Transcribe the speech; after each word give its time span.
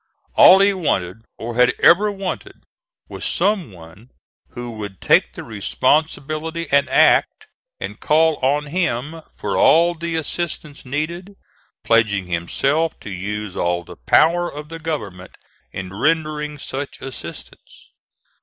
All 0.33 0.61
he 0.61 0.73
wanted 0.73 1.25
or 1.37 1.57
had 1.57 1.75
ever 1.79 2.11
wanted 2.11 2.63
was 3.07 3.23
some 3.23 3.71
one 3.71 4.09
who 4.53 4.71
would 4.71 4.99
take 4.99 5.33
the 5.33 5.43
responsibility 5.43 6.67
and 6.71 6.89
act, 6.89 7.45
and 7.79 7.99
call 7.99 8.37
on 8.37 8.65
him 8.65 9.21
for 9.35 9.55
all 9.59 9.93
the 9.93 10.15
assistance 10.15 10.83
needed, 10.87 11.35
pledging 11.83 12.25
himself 12.25 12.99
to 13.01 13.11
use 13.11 13.55
all 13.55 13.83
the 13.83 13.95
power 13.95 14.51
of 14.51 14.69
the 14.69 14.79
government 14.79 15.35
in 15.71 15.93
rendering 15.93 16.57
such 16.57 16.99
assistance. 16.99 17.91